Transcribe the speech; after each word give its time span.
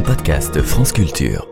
un 0.00 0.02
podcast 0.02 0.62
France 0.62 0.92
Culture. 0.92 1.46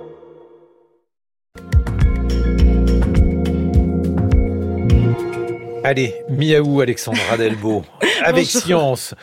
Allez, 5.85 6.15
miaou 6.31 6.81
Alexandra 6.81 7.37
Delbo, 7.37 7.85
avec 8.25 8.47
science. 8.47 9.15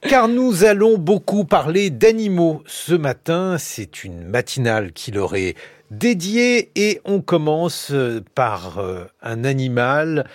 Car 0.00 0.26
nous 0.26 0.64
allons 0.64 0.98
beaucoup 0.98 1.44
parler 1.44 1.90
d'animaux 1.90 2.62
ce 2.66 2.94
matin. 2.94 3.56
C'est 3.58 4.02
une 4.02 4.24
matinale 4.24 4.92
qui 4.92 5.12
leur 5.12 5.36
est 5.36 5.54
dédiée 5.92 6.70
et 6.74 7.00
on 7.04 7.20
commence 7.20 7.92
par 8.34 8.78
euh, 8.78 9.04
un 9.22 9.44
animal 9.44 10.26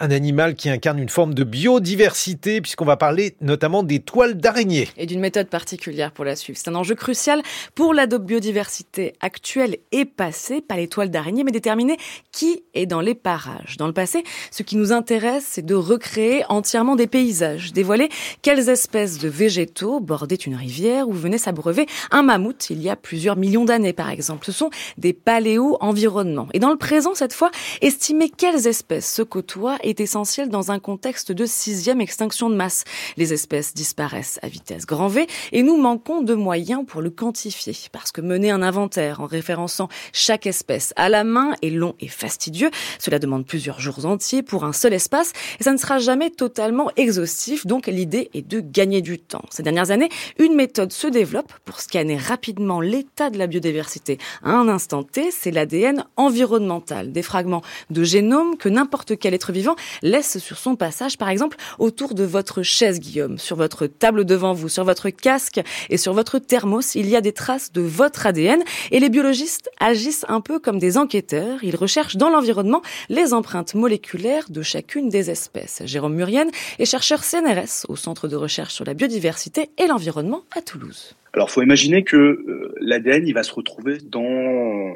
un 0.00 0.10
animal 0.10 0.54
qui 0.54 0.70
incarne 0.70 0.98
une 0.98 1.08
forme 1.08 1.34
de 1.34 1.44
biodiversité, 1.44 2.60
puisqu'on 2.60 2.84
va 2.84 2.96
parler 2.96 3.36
notamment 3.40 3.82
des 3.82 4.00
toiles 4.00 4.34
d'araignée. 4.34 4.88
Et 4.96 5.06
d'une 5.06 5.20
méthode 5.20 5.48
particulière 5.48 6.12
pour 6.12 6.24
la 6.24 6.36
suivre. 6.36 6.58
C'est 6.62 6.70
un 6.70 6.74
enjeu 6.74 6.94
crucial 6.94 7.42
pour 7.74 7.94
la 7.94 8.06
biodiversité 8.06 9.14
actuelle 9.20 9.78
et 9.92 10.04
passée, 10.04 10.60
pas 10.60 10.76
les 10.76 10.88
toiles 10.88 11.10
d'araignée, 11.10 11.44
mais 11.44 11.50
déterminer 11.50 11.96
qui 12.32 12.62
est 12.74 12.86
dans 12.86 13.00
les 13.00 13.14
parages. 13.14 13.76
Dans 13.76 13.86
le 13.86 13.92
passé, 13.92 14.24
ce 14.50 14.62
qui 14.62 14.76
nous 14.76 14.92
intéresse, 14.92 15.44
c'est 15.48 15.64
de 15.64 15.74
recréer 15.74 16.44
entièrement 16.48 16.96
des 16.96 17.06
paysages, 17.06 17.72
dévoiler 17.72 18.08
quelles 18.42 18.68
espèces 18.68 19.18
de 19.18 19.28
végétaux 19.28 20.00
bordaient 20.00 20.36
une 20.36 20.54
rivière 20.54 21.08
ou 21.08 21.12
venaient 21.12 21.38
s'abreuver 21.38 21.86
un 22.10 22.22
mammouth 22.22 22.70
il 22.70 22.82
y 22.82 22.88
a 22.88 22.96
plusieurs 22.96 23.36
millions 23.36 23.64
d'années, 23.64 23.92
par 23.92 24.10
exemple. 24.10 24.46
Ce 24.46 24.52
sont 24.52 24.70
des 24.96 25.12
paléo-environnements. 25.12 26.48
Et 26.52 26.58
dans 26.58 26.70
le 26.70 26.76
présent, 26.76 27.14
cette 27.14 27.32
fois, 27.32 27.50
estimer 27.80 28.30
quelles 28.30 28.66
espèces 28.66 29.12
se 29.12 29.22
côtoient 29.22 29.78
est 29.88 30.00
essentiel 30.00 30.48
dans 30.48 30.70
un 30.70 30.78
contexte 30.78 31.32
de 31.32 31.46
sixième 31.46 32.00
extinction 32.00 32.50
de 32.50 32.54
masse. 32.54 32.84
Les 33.16 33.32
espèces 33.32 33.74
disparaissent 33.74 34.38
à 34.42 34.48
vitesse 34.48 34.86
grand 34.86 35.08
V 35.08 35.26
et 35.52 35.62
nous 35.62 35.76
manquons 35.76 36.22
de 36.22 36.34
moyens 36.34 36.84
pour 36.86 37.00
le 37.00 37.10
quantifier. 37.10 37.74
Parce 37.92 38.12
que 38.12 38.20
mener 38.20 38.50
un 38.50 38.62
inventaire 38.62 39.20
en 39.20 39.26
référençant 39.26 39.88
chaque 40.12 40.46
espèce 40.46 40.92
à 40.96 41.08
la 41.08 41.24
main 41.24 41.54
est 41.62 41.70
long 41.70 41.94
et 42.00 42.08
fastidieux. 42.08 42.70
Cela 42.98 43.18
demande 43.18 43.46
plusieurs 43.46 43.80
jours 43.80 44.04
entiers 44.04 44.42
pour 44.42 44.64
un 44.64 44.72
seul 44.72 44.92
espace 44.92 45.32
et 45.58 45.64
ça 45.64 45.72
ne 45.72 45.78
sera 45.78 45.98
jamais 45.98 46.30
totalement 46.30 46.90
exhaustif. 46.96 47.66
Donc 47.66 47.86
l'idée 47.86 48.30
est 48.34 48.46
de 48.46 48.60
gagner 48.60 49.00
du 49.00 49.18
temps. 49.18 49.44
Ces 49.50 49.62
dernières 49.62 49.90
années, 49.90 50.10
une 50.38 50.54
méthode 50.54 50.92
se 50.92 51.06
développe 51.06 51.52
pour 51.64 51.80
scanner 51.80 52.16
rapidement 52.16 52.80
l'état 52.80 53.30
de 53.30 53.38
la 53.38 53.46
biodiversité 53.46 54.18
à 54.42 54.50
un 54.50 54.68
instant 54.68 55.02
T. 55.02 55.30
C'est 55.30 55.50
l'ADN 55.50 56.04
environnemental, 56.16 57.12
des 57.12 57.22
fragments 57.22 57.62
de 57.90 58.04
génome 58.04 58.56
que 58.56 58.68
n'importe 58.68 59.18
quel 59.18 59.34
être 59.34 59.52
vivant 59.52 59.76
laisse 60.02 60.38
sur 60.38 60.58
son 60.58 60.76
passage, 60.76 61.18
par 61.18 61.28
exemple, 61.28 61.56
autour 61.78 62.14
de 62.14 62.24
votre 62.24 62.62
chaise, 62.62 63.00
Guillaume, 63.00 63.38
sur 63.38 63.56
votre 63.56 63.86
table 63.86 64.24
devant 64.24 64.52
vous, 64.52 64.68
sur 64.68 64.84
votre 64.84 65.10
casque 65.10 65.60
et 65.90 65.96
sur 65.96 66.12
votre 66.12 66.38
thermos, 66.38 66.94
il 66.94 67.08
y 67.08 67.16
a 67.16 67.20
des 67.20 67.32
traces 67.32 67.72
de 67.72 67.80
votre 67.80 68.26
ADN 68.26 68.62
et 68.90 69.00
les 69.00 69.08
biologistes 69.08 69.70
agissent 69.80 70.24
un 70.28 70.40
peu 70.40 70.58
comme 70.58 70.78
des 70.78 70.98
enquêteurs. 70.98 71.62
Ils 71.62 71.76
recherchent 71.76 72.16
dans 72.16 72.30
l'environnement 72.30 72.82
les 73.08 73.34
empreintes 73.34 73.74
moléculaires 73.74 74.46
de 74.48 74.62
chacune 74.62 75.08
des 75.08 75.30
espèces. 75.30 75.82
Jérôme 75.84 76.14
Murienne 76.14 76.50
est 76.78 76.84
chercheur 76.84 77.24
CNRS 77.24 77.86
au 77.88 77.96
Centre 77.96 78.28
de 78.28 78.36
recherche 78.36 78.74
sur 78.74 78.84
la 78.84 78.94
biodiversité 78.94 79.70
et 79.78 79.86
l'environnement 79.86 80.42
à 80.56 80.62
Toulouse. 80.62 81.14
Alors, 81.34 81.50
faut 81.50 81.62
imaginer 81.62 82.04
que 82.04 82.16
euh, 82.16 82.74
l'ADN, 82.80 83.26
il 83.26 83.34
va 83.34 83.42
se 83.42 83.52
retrouver 83.52 83.98
dans 83.98 84.94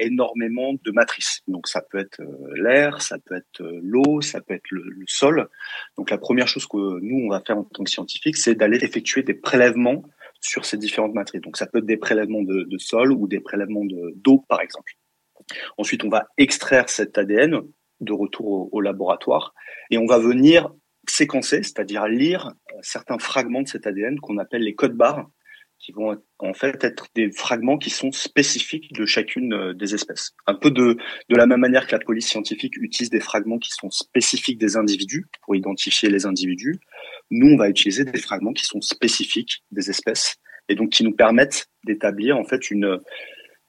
énormément 0.00 0.74
de 0.74 0.90
matrices. 0.90 1.42
Donc, 1.46 1.68
ça 1.68 1.82
peut 1.82 1.98
être 1.98 2.20
euh, 2.20 2.54
l'air, 2.56 3.02
ça 3.02 3.18
peut 3.18 3.36
être 3.36 3.60
euh, 3.60 3.80
l'eau, 3.82 4.20
ça 4.20 4.40
peut 4.40 4.54
être 4.54 4.70
le, 4.70 5.04
sol. 5.06 5.48
Donc, 5.96 6.10
la 6.10 6.18
première 6.18 6.48
chose 6.48 6.66
que 6.66 7.00
nous, 7.00 7.26
on 7.26 7.30
va 7.30 7.40
faire 7.40 7.58
en 7.58 7.64
tant 7.64 7.84
que 7.84 7.90
scientifique, 7.90 8.36
c'est 8.36 8.54
d'aller 8.54 8.78
effectuer 8.82 9.22
des 9.22 9.34
prélèvements 9.34 10.02
sur 10.40 10.64
ces 10.64 10.76
différentes 10.76 11.14
matrices. 11.14 11.42
Donc, 11.42 11.56
ça 11.56 11.66
peut 11.66 11.78
être 11.78 11.86
des 11.86 11.96
prélèvements 11.96 12.42
de, 12.42 12.78
sol 12.78 13.12
ou 13.12 13.28
des 13.28 13.40
prélèvements 13.40 13.84
d'eau, 13.84 14.44
par 14.48 14.60
exemple. 14.60 14.94
Ensuite, 15.78 16.04
on 16.04 16.08
va 16.08 16.28
extraire 16.38 16.88
cet 16.88 17.18
ADN 17.18 17.60
de 18.00 18.12
retour 18.12 18.46
au, 18.46 18.68
au 18.72 18.80
laboratoire 18.80 19.54
et 19.90 19.98
on 19.98 20.06
va 20.06 20.18
venir 20.18 20.72
séquencer, 21.08 21.62
c'est-à-dire 21.62 22.06
lire 22.06 22.52
certains 22.82 23.18
fragments 23.18 23.62
de 23.62 23.68
cet 23.68 23.86
ADN 23.86 24.18
qu'on 24.20 24.38
appelle 24.38 24.62
les 24.62 24.74
codes 24.74 24.96
barres 24.96 25.28
qui 25.80 25.92
vont 25.92 26.16
en 26.38 26.52
fait 26.52 26.84
être 26.84 27.06
des 27.14 27.32
fragments 27.32 27.78
qui 27.78 27.90
sont 27.90 28.12
spécifiques 28.12 28.92
de 28.92 29.06
chacune 29.06 29.52
euh, 29.54 29.74
des 29.74 29.94
espèces. 29.94 30.32
Un 30.46 30.54
peu 30.54 30.70
de, 30.70 30.96
de 31.28 31.36
la 31.36 31.46
même 31.46 31.60
manière 31.60 31.86
que 31.86 31.92
la 31.92 32.00
police 32.00 32.28
scientifique 32.28 32.76
utilise 32.76 33.10
des 33.10 33.20
fragments 33.20 33.58
qui 33.58 33.70
sont 33.70 33.90
spécifiques 33.90 34.58
des 34.58 34.76
individus 34.76 35.26
pour 35.42 35.56
identifier 35.56 36.10
les 36.10 36.26
individus, 36.26 36.76
nous, 37.30 37.54
on 37.54 37.56
va 37.56 37.68
utiliser 37.68 38.04
des 38.04 38.18
fragments 38.18 38.52
qui 38.52 38.66
sont 38.66 38.80
spécifiques 38.80 39.64
des 39.70 39.88
espèces 39.88 40.36
et 40.68 40.74
donc 40.74 40.90
qui 40.90 41.02
nous 41.02 41.14
permettent 41.14 41.68
d'établir 41.84 42.36
en 42.36 42.44
fait 42.44 42.70
une, 42.70 43.00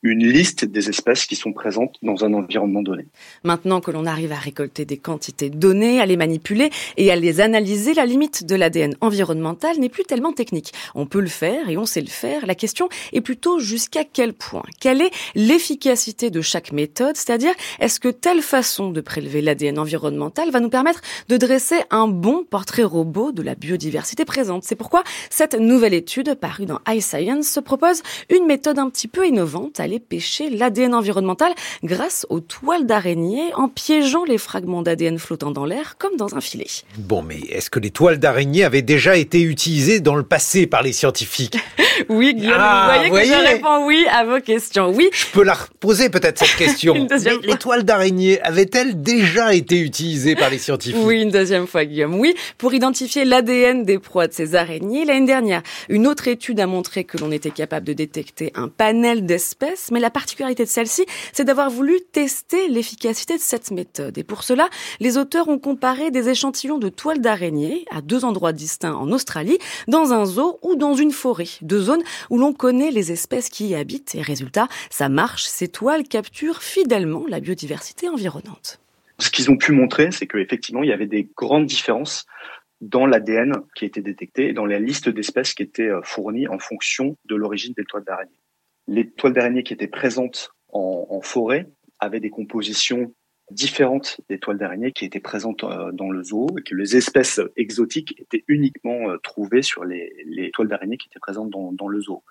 une 0.04 0.26
liste 0.26 0.66
des 0.66 0.90
espèces 0.90 1.26
qui 1.26 1.36
sont 1.36 1.54
présentes 1.54 1.96
dans 2.02 2.26
un 2.26 2.34
environnement 2.34 2.82
donné. 2.82 3.06
Maintenant 3.44 3.82
que 3.82 3.92
l'on 3.92 4.06
arrive 4.06 4.32
à 4.32 4.36
récolter 4.36 4.86
des 4.86 4.98
quantités 4.98 5.50
données, 5.50 6.02
à 6.02 6.06
les 6.06 6.18
manipuler 6.18 6.70
et 6.98 7.12
à 7.12 7.16
les 7.16 7.40
analyser, 7.40 7.94
la 7.94 8.06
limite 8.06 8.46
de 8.46 8.56
l'ADN 8.56 8.96
environnemental 9.02 9.78
n'est 9.80 9.90
plus 9.90 10.04
tellement 10.04 10.34
technique. 10.34 10.74
On 10.96 11.06
peut 11.06 11.22
le 11.22 11.28
faire 11.28 11.70
et 11.70 11.78
on 11.78 11.86
sait 11.86 12.02
le 12.02 12.08
faire. 12.08 12.46
La 12.46 12.56
question 12.56 12.90
est 13.14 13.22
plutôt 13.22 13.60
jusqu'à 13.60 14.04
quel 14.04 14.34
point? 14.34 14.64
Quelle 14.80 15.02
est 15.02 15.12
l'efficacité 15.36 16.30
de 16.32 16.42
chaque 16.42 16.72
méthode? 16.72 17.16
C'est-à-dire, 17.16 17.54
est-ce 17.80 18.00
que 18.00 18.10
telle 18.10 18.42
façon 18.42 18.90
de 18.90 19.02
prélever 19.02 19.42
l'ADN 19.42 19.78
environnemental 19.78 20.50
va 20.50 20.60
nous 20.60 20.70
permettre 20.70 21.02
de 21.30 21.38
dresser 21.38 21.80
un 21.92 22.08
bon 22.08 22.44
portrait 22.44 22.84
robot 22.84 23.32
de 23.32 23.44
la 23.44 23.56
biodiversité 23.56 24.26
présente? 24.26 24.64
C'est 24.64 24.76
pourquoi 24.76 25.04
cette 25.30 25.54
nouvelle 25.54 25.94
étude 25.94 26.34
parue 26.36 26.66
dans 26.66 26.80
iScience 26.88 27.48
se 27.48 27.60
propose 27.60 28.02
une 28.30 28.46
méthode 28.46 28.80
un 28.80 28.90
petit 28.90 29.08
peu 29.08 29.28
innovante 29.28 29.80
pêcher 30.00 30.50
l'ADN 30.50 30.94
environnemental 30.94 31.54
grâce 31.84 32.26
aux 32.30 32.40
toiles 32.40 32.86
d'araignée 32.86 33.54
en 33.56 33.68
piégeant 33.68 34.24
les 34.24 34.38
fragments 34.38 34.82
d'ADN 34.82 35.20
flottant 35.20 35.52
dans 35.52 35.66
l'air 35.66 35.98
comme 35.98 36.16
dans 36.18 36.36
un 36.36 36.42
filet. 36.42 36.68
Bon, 36.98 37.22
mais 37.22 37.40
est-ce 37.50 37.70
que 37.70 37.80
les 37.80 37.92
toiles 37.92 38.20
d'araignée 38.20 38.64
avaient 38.64 38.82
déjà 38.82 39.18
été 39.18 39.42
utilisées 39.42 40.00
dans 40.00 40.16
le 40.16 40.24
passé 40.24 40.68
par 40.68 40.82
les 40.82 40.94
scientifiques? 40.94 41.58
Oui, 42.10 42.34
Guillaume, 42.34 42.58
ah, 42.58 43.02
vous 43.04 43.10
voyez 43.10 43.30
que 43.30 43.36
je 43.36 43.48
réponds 43.48 43.86
oui 43.86 44.06
à 44.12 44.26
vos 44.26 44.40
questions. 44.40 44.92
Oui. 44.92 45.10
Je 45.14 45.26
peux 45.28 45.44
la 45.44 45.54
reposer 45.54 46.10
peut-être 46.10 46.40
cette 46.40 46.58
question. 46.58 46.94
les 47.44 47.56
toiles 47.56 47.84
d'araignée 47.84 48.42
avaient-elles 48.42 49.02
déjà 49.02 49.54
été 49.54 49.80
utilisées 49.80 50.36
par 50.36 50.50
les 50.50 50.58
scientifiques 50.58 51.02
Oui, 51.04 51.22
une 51.22 51.32
deuxième 51.32 51.68
fois, 51.68 51.86
Guillaume. 51.86 52.20
Oui, 52.20 52.36
pour 52.58 52.74
identifier 52.74 53.26
l'ADN 53.26 53.84
des 53.84 54.00
proies 54.00 54.28
de 54.28 54.34
ces 54.34 54.56
araignées. 54.56 55.06
L'année 55.06 55.28
dernière, 55.28 55.62
une 55.90 56.08
autre 56.08 56.28
étude 56.28 56.60
a 56.60 56.68
montré 56.68 57.04
que 57.04 57.18
l'on 57.18 57.32
était 57.32 57.52
capable 57.52 57.86
de 57.86 57.94
détecter 57.94 58.52
un 58.56 58.68
panel 58.68 59.26
d'espèces 59.26 59.52
mais 59.92 60.00
la 60.00 60.10
particularité 60.10 60.64
de 60.64 60.70
celle-ci, 60.70 61.06
c'est 61.34 61.44
d'avoir 61.44 61.70
voulu 61.70 62.00
tester 62.12 62.68
l'efficacité 62.68 63.36
de 63.36 63.42
cette 63.42 63.72
méthode. 63.72 64.18
Et 64.18 64.24
pour 64.24 64.44
cela, 64.44 64.70
les 65.00 65.18
auteurs 65.18 65.48
ont 65.48 65.60
comparé 65.60 66.12
des 66.12 66.30
échantillons 66.30 66.78
de 66.78 66.90
toiles 66.90 67.22
d'araignée 67.22 67.86
à 67.92 68.02
deux 68.02 68.26
endroits 68.26 68.54
distincts 68.54 68.96
en 68.96 69.12
Australie, 69.12 69.58
dans 69.88 70.14
un 70.14 70.26
zoo 70.26 70.60
ou 70.62 70.76
dans 70.76 70.96
une 70.96 71.12
forêt, 71.12 71.48
deux 71.62 71.90
où 72.30 72.38
l'on 72.38 72.54
connaît 72.54 72.92
les 72.92 73.12
espèces 73.12 73.50
qui 73.50 73.68
y 73.68 73.76
habitent. 73.76 74.16
Et 74.16 74.22
résultat, 74.22 74.68
ça 74.90 75.10
marche, 75.10 75.44
ces 75.44 75.68
toiles 75.68 76.04
capturent 76.04 76.62
fidèlement 76.62 77.26
la 77.28 77.40
biodiversité 77.40 78.08
environnante. 78.10 78.80
Ce 79.20 79.30
qu'ils 79.30 79.52
ont 79.52 79.58
pu 79.58 79.72
montrer, 79.72 80.12
c'est 80.12 80.28
qu'effectivement, 80.28 80.84
il 80.84 80.90
y 80.90 80.94
avait 80.94 81.08
des 81.08 81.28
grandes 81.38 81.66
différences 81.66 82.26
dans 82.82 83.06
l'ADN 83.06 83.54
qui 83.76 83.86
était 83.86 84.02
détecté 84.02 84.50
et 84.50 84.54
dans 84.54 84.66
la 84.66 84.80
liste 84.80 85.10
d'espèces 85.10 85.54
qui 85.54 85.62
étaient 85.62 85.84
euh, 85.84 86.02
fournies 86.04 86.48
en 86.48 86.58
fonction 86.58 87.16
de 87.26 87.36
l'origine 87.36 87.74
des 87.78 87.86
toiles 87.86 88.04
d'araignée 88.04 88.32
les 88.88 89.10
toiles 89.10 89.34
d'araignée 89.34 89.64
qui 89.64 89.74
étaient 89.74 89.88
présentes 89.88 90.54
en, 90.74 91.22
forêt 91.22 91.68
avaient 92.00 92.20
des 92.20 92.30
compositions 92.30 93.14
différentes 93.52 94.22
des 94.30 94.40
toiles 94.40 94.60
qui 94.96 95.06
étaient 95.06 95.20
présentes 95.20 95.64
euh, 95.64 95.92
dans 95.92 96.10
le 96.10 96.24
zoo 96.24 96.48
et 96.58 96.64
que 96.64 96.76
les 96.76 96.96
espèces 96.96 97.40
exotiques 97.56 98.20
étaient 98.20 98.44
uniquement 98.48 99.10
euh, 99.10 99.18
trouvées 99.18 99.62
sur 99.62 99.84
les, 99.86 100.52
toiles 100.54 100.68
d'araignée 100.68 100.98
qui 100.98 101.08
étaient 101.08 101.20
présentes 101.20 101.50
dans, 101.50 101.88
le 101.88 102.02
zoo. 102.02 102.24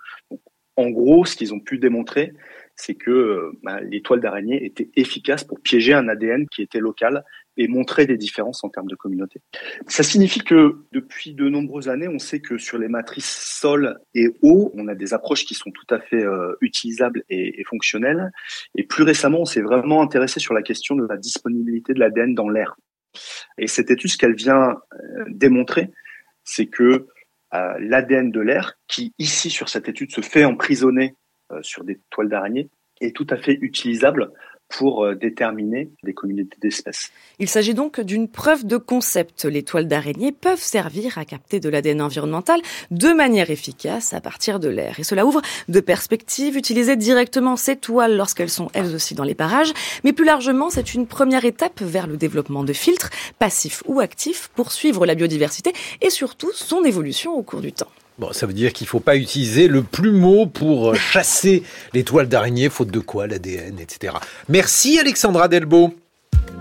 en 0.76 0.90
gros, 0.90 1.24
ce 1.24 1.36
qu'ils 1.36 1.54
ont 1.54 1.60
pu 1.60 1.78
démontrer, 1.78 2.32
c'est 2.80 2.94
que 2.94 3.10
euh, 3.10 3.58
bah, 3.62 3.80
les 3.80 4.00
toiles 4.00 4.20
d'araignée 4.20 4.64
étaient 4.64 4.90
efficaces 4.96 5.44
pour 5.44 5.60
piéger 5.60 5.92
un 5.92 6.08
ADN 6.08 6.46
qui 6.48 6.62
était 6.62 6.80
local 6.80 7.24
et 7.56 7.68
montrer 7.68 8.06
des 8.06 8.16
différences 8.16 8.64
en 8.64 8.70
termes 8.70 8.88
de 8.88 8.94
communauté. 8.94 9.42
Ça 9.86 10.02
signifie 10.02 10.40
que 10.40 10.78
depuis 10.92 11.34
de 11.34 11.48
nombreuses 11.48 11.88
années, 11.88 12.08
on 12.08 12.18
sait 12.18 12.40
que 12.40 12.56
sur 12.56 12.78
les 12.78 12.88
matrices 12.88 13.28
sol 13.60 13.98
et 14.14 14.28
eau, 14.42 14.72
on 14.74 14.88
a 14.88 14.94
des 14.94 15.12
approches 15.12 15.44
qui 15.44 15.54
sont 15.54 15.70
tout 15.70 15.94
à 15.94 16.00
fait 16.00 16.24
euh, 16.24 16.54
utilisables 16.62 17.22
et, 17.28 17.62
fonctionnelles. 17.64 18.30
Et 18.76 18.84
plus 18.84 19.02
récemment, 19.02 19.40
on 19.40 19.44
s'est 19.44 19.60
vraiment 19.60 20.00
intéressé 20.00 20.40
sur 20.40 20.54
la 20.54 20.62
question 20.62 20.96
de 20.96 21.06
la 21.06 21.18
disponibilité 21.18 21.92
de 21.92 22.00
l'ADN 22.00 22.34
dans 22.34 22.48
l'air. 22.48 22.76
Et 23.58 23.66
cette 23.66 23.90
étude, 23.90 24.10
ce 24.10 24.16
qu'elle 24.16 24.36
vient 24.36 24.76
euh, 24.94 25.24
démontrer, 25.28 25.90
c'est 26.44 26.66
que 26.66 27.06
l'ADN 27.52 28.30
de 28.30 28.40
l'air, 28.40 28.74
qui 28.86 29.12
ici 29.18 29.50
sur 29.50 29.68
cette 29.68 29.88
étude 29.88 30.12
se 30.12 30.20
fait 30.20 30.44
emprisonner 30.44 31.16
sur 31.62 31.84
des 31.84 32.00
toiles 32.10 32.28
d'araignée, 32.28 32.70
est 33.00 33.14
tout 33.14 33.26
à 33.30 33.36
fait 33.36 33.58
utilisable 33.60 34.30
pour 34.70 35.04
euh, 35.04 35.14
déterminer 35.14 35.90
des 36.04 36.14
communautés 36.14 36.56
d'espèces. 36.62 37.10
Il 37.38 37.48
s'agit 37.48 37.74
donc 37.74 38.00
d'une 38.00 38.28
preuve 38.28 38.64
de 38.64 38.76
concept. 38.76 39.44
Les 39.44 39.64
toiles 39.64 39.88
d'araignée 39.88 40.32
peuvent 40.32 40.60
servir 40.60 41.18
à 41.18 41.24
capter 41.24 41.60
de 41.60 41.68
l'ADN 41.68 42.00
environnemental 42.00 42.60
de 42.90 43.12
manière 43.12 43.50
efficace 43.50 44.14
à 44.14 44.20
partir 44.20 44.60
de 44.60 44.68
l'air. 44.68 45.00
Et 45.00 45.04
cela 45.04 45.26
ouvre 45.26 45.42
de 45.68 45.80
perspectives. 45.80 46.56
Utiliser 46.56 46.96
directement 46.96 47.56
ces 47.56 47.76
toiles 47.76 48.16
lorsqu'elles 48.16 48.48
sont 48.48 48.68
elles 48.72 48.94
aussi 48.94 49.14
dans 49.14 49.24
les 49.24 49.34
parages. 49.34 49.72
Mais 50.04 50.12
plus 50.12 50.24
largement, 50.24 50.70
c'est 50.70 50.94
une 50.94 51.06
première 51.06 51.44
étape 51.44 51.80
vers 51.82 52.06
le 52.06 52.16
développement 52.16 52.62
de 52.62 52.72
filtres, 52.72 53.10
passifs 53.38 53.82
ou 53.86 54.00
actifs, 54.00 54.48
pour 54.54 54.70
suivre 54.70 55.04
la 55.04 55.16
biodiversité 55.16 55.72
et 56.00 56.10
surtout 56.10 56.52
son 56.52 56.84
évolution 56.84 57.34
au 57.34 57.42
cours 57.42 57.60
du 57.60 57.72
temps. 57.72 57.90
Bon, 58.20 58.34
ça 58.34 58.44
veut 58.44 58.52
dire 58.52 58.74
qu'il 58.74 58.84
ne 58.84 58.90
faut 58.90 59.00
pas 59.00 59.16
utiliser 59.16 59.66
le 59.66 59.82
plumeau 59.82 60.44
pour 60.44 60.94
chasser 60.94 61.62
les 61.94 62.04
toiles 62.04 62.28
d'araignée, 62.28 62.68
faute 62.68 62.90
de 62.90 63.00
quoi 63.00 63.26
l'ADN, 63.26 63.78
etc. 63.80 64.12
Merci 64.50 64.98
Alexandra 64.98 65.48
Delbo. 65.48 65.94